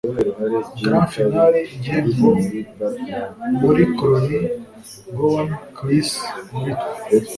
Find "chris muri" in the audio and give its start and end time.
5.77-6.71